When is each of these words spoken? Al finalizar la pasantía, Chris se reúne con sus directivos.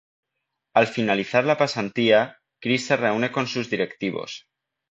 Al 0.79 0.87
finalizar 0.87 1.43
la 1.45 1.59
pasantía, 1.59 2.39
Chris 2.59 2.87
se 2.87 2.97
reúne 2.97 3.31
con 3.31 3.45
sus 3.45 3.69
directivos. 3.69 4.47